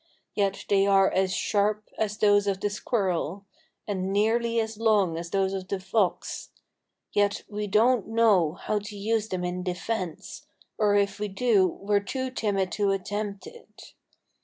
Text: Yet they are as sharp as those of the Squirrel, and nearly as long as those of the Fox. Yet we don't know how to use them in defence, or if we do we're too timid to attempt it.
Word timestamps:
Yet 0.33 0.65
they 0.67 0.87
are 0.87 1.11
as 1.11 1.31
sharp 1.31 1.87
as 1.99 2.17
those 2.17 2.47
of 2.47 2.59
the 2.59 2.71
Squirrel, 2.71 3.45
and 3.87 4.11
nearly 4.11 4.59
as 4.59 4.79
long 4.79 5.15
as 5.15 5.29
those 5.29 5.53
of 5.53 5.67
the 5.67 5.79
Fox. 5.79 6.49
Yet 7.11 7.43
we 7.47 7.67
don't 7.67 8.07
know 8.07 8.53
how 8.53 8.79
to 8.79 8.95
use 8.97 9.27
them 9.29 9.43
in 9.43 9.61
defence, 9.61 10.47
or 10.79 10.95
if 10.95 11.19
we 11.19 11.27
do 11.27 11.67
we're 11.67 11.99
too 11.99 12.31
timid 12.31 12.71
to 12.71 12.89
attempt 12.89 13.45
it. 13.45 13.93